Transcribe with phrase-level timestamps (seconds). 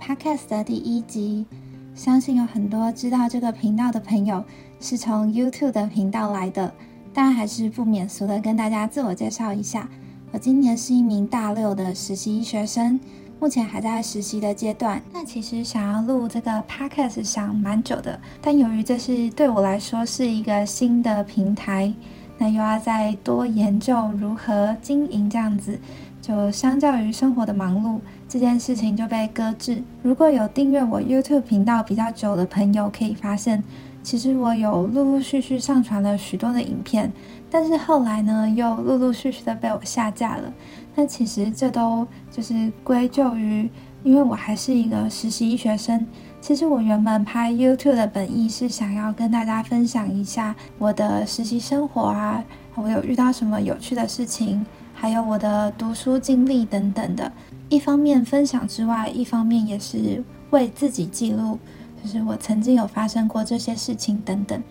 [0.00, 1.44] Podcast 的第一集。
[1.94, 4.42] 相信有很多知道这个频道的朋友
[4.80, 6.72] 是从 YouTube 的频道来的，
[7.12, 9.88] 当然还是不免俗的跟大家自我介绍一下。
[10.32, 12.98] 我今年是一名大六的实习医学生，
[13.40, 15.02] 目前还在实习的阶段。
[15.12, 21.92] 那其实想要录这个 Podcast 想蛮久的，但由于这是对我来说是一个新的平台，
[22.40, 25.78] 那又要再多研究如何经营这样子。
[26.22, 27.98] 就相较于生活的忙碌，
[28.28, 29.82] 这件事情就被搁置。
[30.02, 33.64] 如果有订阅我 YouTube 频道比较久的朋友，可以发现，
[34.02, 37.10] 其实我有陆陆续续上传了许多的影片，
[37.50, 40.52] 但是后来呢，又陆陆续续的被我下架了。
[40.94, 43.70] 那其实这都就是归咎于，
[44.02, 46.06] 因为我还是一个实习医学生。
[46.40, 52.42] 其实我原本拍 YouTube 的本意是想要跟大家分享一下我的实习生活啊，
[52.74, 54.64] 我有遇到什么有趣的事情。
[54.94, 57.32] 还有我的读书经历等等的，
[57.70, 61.58] 一方面分享之外，一方面也是为自己记录，
[62.02, 64.62] 就是我曾经有发生过这些事情等等。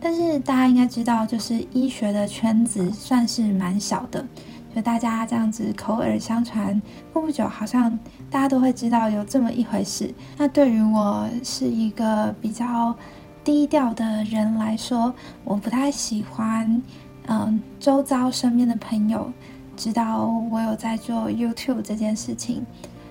[0.00, 4.24] 但是大家应该知道，就是医学的圈子算是蛮小的，
[4.74, 6.80] 就大家这样子口耳相传，
[7.12, 7.90] 过不久好像
[8.30, 10.12] 大家都会知道有这么一回事。
[10.36, 12.94] 那对于我是一个比较
[13.42, 16.82] 低调的人来说，我不太喜欢，
[17.26, 19.32] 嗯，周遭身边的朋友。
[19.76, 22.66] 知道我有在做 YouTube 这件事情，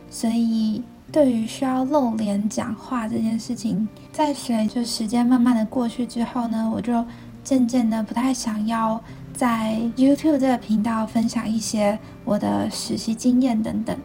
[0.09, 7.05] 所以对于需要露脸讲话这件事情，在随着时间慢慢的过去之后呢，我就
[7.41, 9.01] 渐渐的不太想要
[9.37, 13.95] 在 YouTube 这个频道分享一些我的实习经验等等。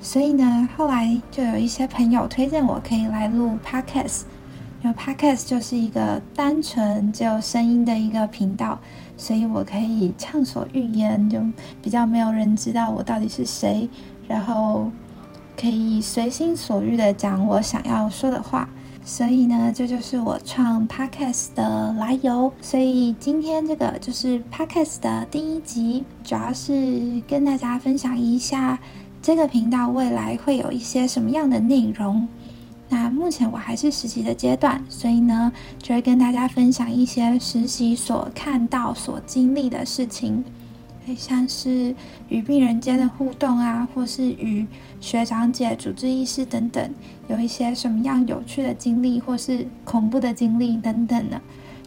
[0.00, 4.22] 所以呢，后来就有一些朋友推荐我可以来录 Podcast。
[4.82, 8.78] 因为 Podcast 就是一个单纯只有声音的一个频道，
[9.16, 11.40] 所以我可以畅所欲言，就
[11.80, 13.88] 比较没有人知道我到底是谁，
[14.26, 14.90] 然后
[15.56, 18.68] 可以随心所欲的讲我想要说的话。
[19.04, 22.50] 所以呢，这就是我创 Podcast 的来由。
[22.62, 28.78] 所以今天这个就是 Podcast 的第一集，主要是跟大家分享一下
[29.20, 32.26] 这个频道未来会有一些什么样的内容。
[32.88, 40.42] 那目前我还是实习的阶段，所以呢，就会跟大家分享一些实习所看到、所经历的事情，
[41.16, 41.92] 像是
[42.28, 44.64] 与病人间的互动啊，或是与
[45.00, 46.88] 学长姐、主治医师等等，
[47.26, 51.40] 有一些什么样有趣的经历，或是恐怖的经历等等的，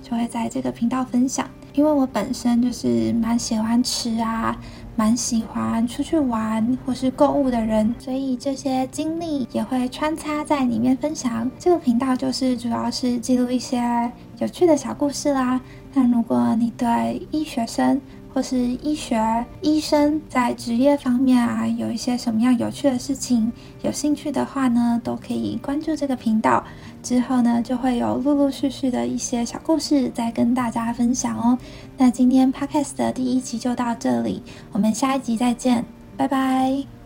[0.04, 1.50] 就会在这个频道分享。
[1.74, 4.58] 因为我本身就是蛮喜欢吃啊。
[5.00, 11.48] 蛮喜欢出去玩或是购物的人，所以这些经历也会穿插在里面分享。
[11.60, 15.62] 这个频道就是主要是记录一些有趣的小故事啦。
[15.94, 18.02] 那如果你对医学生，
[18.34, 23.52] 或是医学医生在职业方面啊，有一些什么样有趣的事情，
[23.82, 26.64] 有兴趣的话呢，都可以关注这个频道。
[27.02, 31.58] 之后呢，就会有陆陆续续的一些小故事再跟大家分享哦。
[31.98, 35.86] 那今天 podcast 的第一集就到这里，我们下一集再见，
[36.18, 36.97] 拜拜。